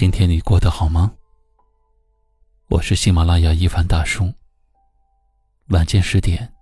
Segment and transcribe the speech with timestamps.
[0.00, 1.12] 今天你过得好吗？
[2.68, 4.32] 我是喜马拉雅一凡大叔。
[5.68, 6.54] 晚间十点，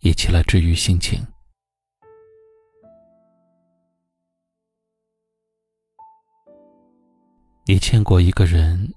[0.00, 1.26] 一起来治愈心情。
[7.64, 8.92] 你见过一个人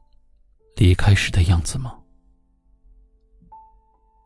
[0.75, 1.97] 离开时的样子吗？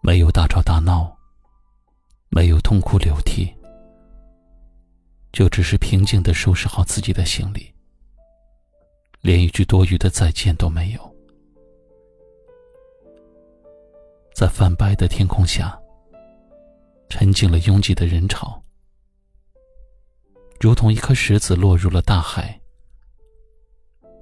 [0.02, 1.16] 没有大吵大闹，
[2.30, 3.56] 没有痛哭流涕，
[5.32, 7.72] 就只是平静的收拾好自己的行李。
[9.22, 11.16] 连一句多余的再见都没有，
[14.34, 15.80] 在泛白的天空下，
[17.08, 18.60] 沉静了拥挤的人潮，
[20.60, 22.60] 如同一颗石子落入了大海，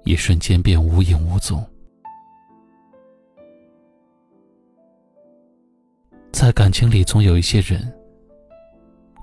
[0.04, 1.66] 一瞬间便无影无踪。
[6.34, 7.82] 在感情里，总有一些人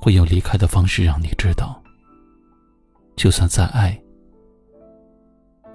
[0.01, 1.83] 会用离开的方式让你知道，
[3.15, 4.03] 就算再爱。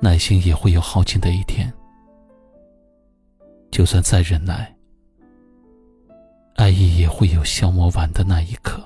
[0.03, 1.71] 耐心也会有耗尽的一天，
[3.69, 4.75] 就算再忍耐，
[6.55, 8.83] 爱意也会有消磨完的那一刻。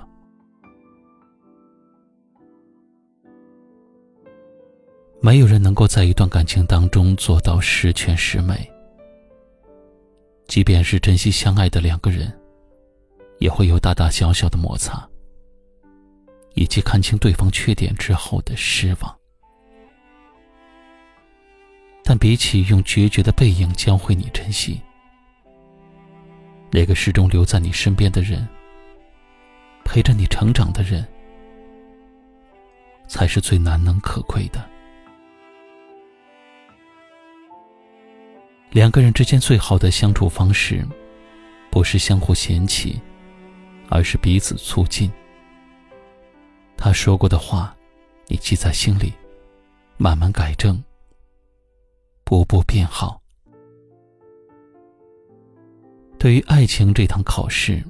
[5.22, 8.70] 没有人能够在一段感情当中做到十全十美，
[10.48, 12.32] 即便是真心相爱的两个人，
[13.40, 15.10] 也会有大大小小的摩擦，
[16.56, 19.18] 以及看清对方缺点之后的失望。
[22.08, 24.80] 但比起用决绝的背影教会你珍惜，
[26.72, 28.48] 那个始终留在你身边的人，
[29.84, 31.04] 陪着你成长的人，
[33.08, 34.64] 才是最难能可贵的。
[38.70, 40.86] 两个人之间最好的相处方式，
[41.72, 43.02] 不是相互嫌弃，
[43.90, 45.12] 而是彼此促进。
[46.78, 47.76] 他说过的话，
[48.28, 49.12] 你记在心里，
[49.98, 50.84] 慢慢改正。
[52.26, 53.22] 步步变好。
[56.18, 57.84] 对于爱情这堂考试，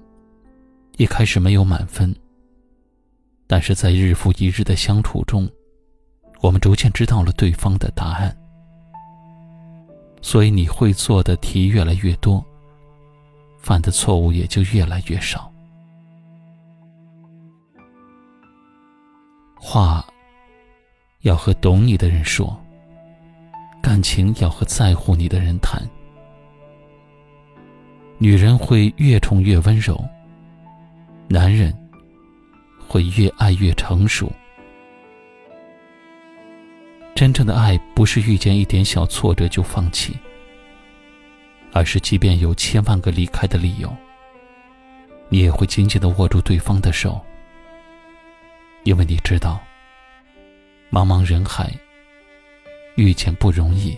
[0.97, 2.13] 一开始没有满分，
[3.47, 5.49] 但是在日复一日的相处中，
[6.41, 8.37] 我们逐渐知道了对方的答案，
[10.21, 12.45] 所以你会做的题越来越多，
[13.57, 15.49] 犯的错误也就越来越少。
[19.55, 20.05] 话
[21.21, 22.61] 要和懂你的人说。
[23.95, 25.81] 感情要和在乎你的人谈。
[28.17, 29.97] 女人会越宠越温柔，
[31.29, 31.73] 男人
[32.77, 34.29] 会越爱越成熟。
[37.15, 40.13] 真正的爱不是遇见一点小挫折就放弃，
[41.71, 43.89] 而是即便有千万个离开的理由，
[45.29, 47.25] 你也会紧紧的握住对方的手，
[48.83, 49.57] 因为你知道，
[50.91, 51.71] 茫茫人海。
[52.95, 53.97] 遇见不容易，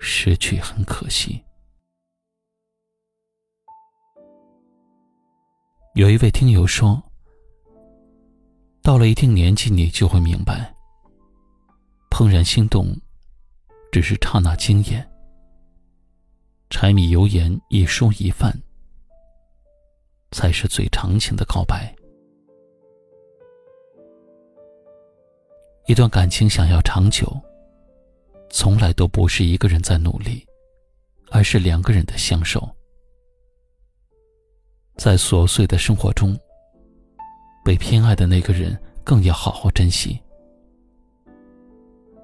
[0.00, 1.40] 失去很可惜。
[5.94, 7.00] 有一位听友说
[8.82, 10.74] ：“到了一定年纪，你就会明白，
[12.10, 12.88] 怦然心动
[13.92, 15.08] 只是刹那惊艳，
[16.70, 18.52] 柴米油盐一蔬一饭，
[20.32, 21.94] 才是最长情的告白。”
[25.86, 27.30] 一段感情想要长久，
[28.48, 30.42] 从来都不是一个人在努力，
[31.30, 32.66] 而是两个人的相守。
[34.96, 36.34] 在琐碎的生活中，
[37.62, 40.18] 被偏爱的那个人更要好好珍惜。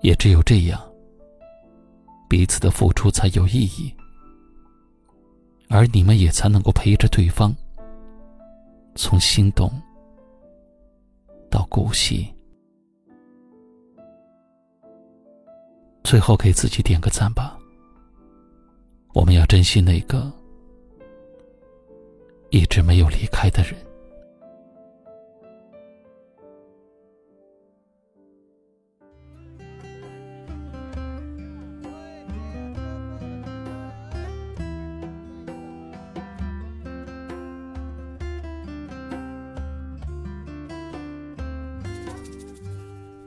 [0.00, 0.80] 也只有这样，
[2.30, 3.94] 彼此的付出才有意义，
[5.68, 7.54] 而你们也才能够陪着对方，
[8.94, 9.70] 从心动
[11.50, 12.34] 到姑息。
[16.10, 17.56] 最后给自己点个赞吧。
[19.14, 20.28] 我们要珍惜那个
[22.48, 23.76] 一直没有离开的人。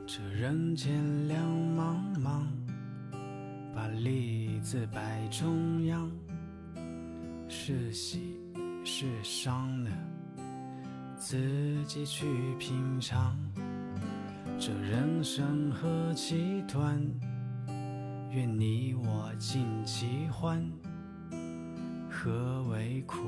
[0.06, 0.92] 这人间
[1.26, 1.63] 两。
[3.94, 6.10] 把利字摆中央，
[7.48, 8.40] 是喜
[8.84, 9.90] 是伤呢？
[11.16, 11.38] 自
[11.86, 12.26] 己去
[12.58, 13.38] 品尝。
[14.58, 17.00] 这人生何其短，
[18.32, 20.68] 愿你我尽其欢。
[22.10, 23.22] 何为苦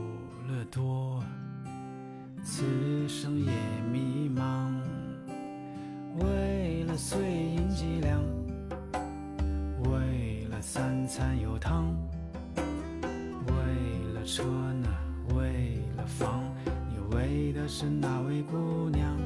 [0.49, 1.23] 乐多？
[2.43, 2.65] 此
[3.09, 3.53] 生也
[3.93, 4.75] 迷茫。
[6.19, 8.21] 为了碎银几两，
[10.61, 11.95] 三餐有汤，
[12.57, 14.89] 为了车呢，
[15.35, 16.43] 为了房，
[16.89, 19.17] 你为的是哪位姑娘？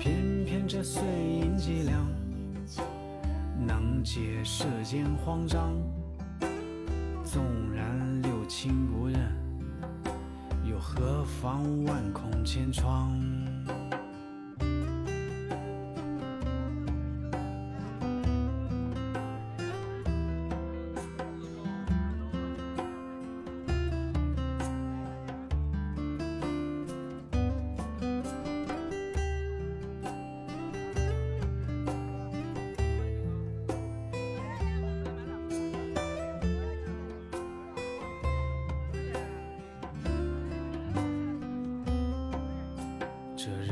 [0.00, 2.06] 偏偏这碎银几两，
[3.66, 5.72] 能解世间慌张。
[7.24, 9.20] 纵然六亲不认，
[10.68, 13.16] 又何妨万孔千疮？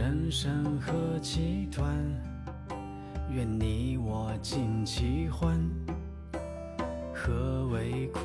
[0.05, 1.97] 人生何其短，
[3.31, 5.59] 愿你我尽其欢。
[7.15, 8.21] 何为苦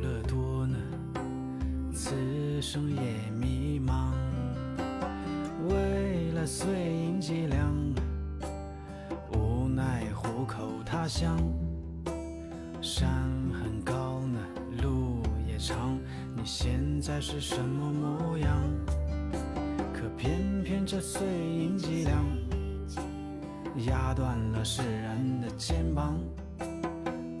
[0.00, 0.76] 乐多呢？
[1.94, 4.10] 此生也迷茫。
[5.68, 7.72] 为了碎银几两，
[9.32, 11.38] 无奈虎口他乡。
[12.80, 13.08] 山
[13.52, 14.40] 很高呢，
[14.82, 15.96] 路也长，
[16.34, 18.58] 你现在是什么模样？
[20.16, 22.24] 偏偏这碎银几两，
[23.86, 26.18] 压断了世人的肩膀。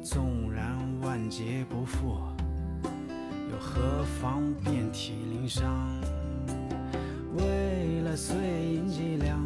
[0.02, 2.18] 纵然万劫不复，
[3.50, 5.70] 又何妨遍体鳞伤？
[7.36, 9.40] 为了碎银几两，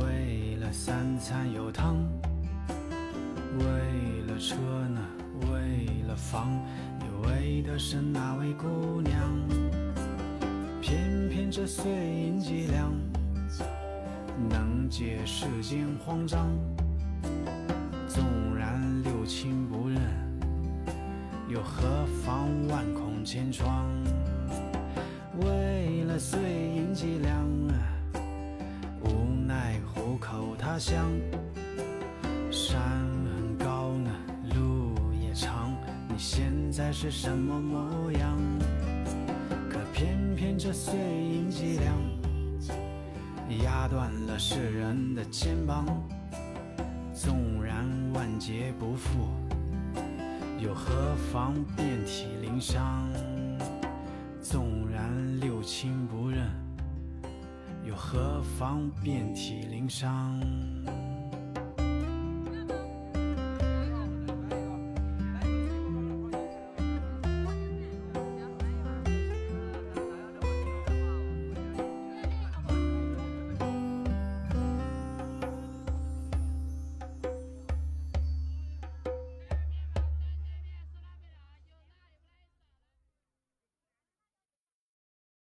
[0.00, 1.96] 为了三餐有汤，
[3.58, 3.64] 为
[4.26, 4.56] 了车
[4.88, 5.00] 呢，
[5.52, 6.48] 为了房，
[6.98, 9.65] 你为的是哪位姑娘？
[10.86, 12.92] 偏偏这碎银几两，
[14.48, 16.48] 能解世间慌张。
[18.06, 18.24] 纵
[18.56, 20.00] 然六亲不认，
[21.48, 23.84] 又何妨万孔千疮？
[25.40, 26.38] 为了碎
[26.76, 27.44] 银几两，
[29.02, 31.04] 无奈糊口他乡。
[32.48, 32.80] 山
[33.34, 34.10] 很高呢，
[34.54, 35.76] 路也长，
[36.08, 38.38] 你现在是什么模样？
[40.66, 41.94] 这碎银几两，
[43.62, 45.86] 压断了世人的肩膀。
[47.14, 49.28] 纵然万劫不复，
[50.58, 53.08] 又何妨遍体鳞伤？
[54.42, 56.50] 纵然六亲不认，
[57.84, 60.40] 又何妨遍体鳞伤？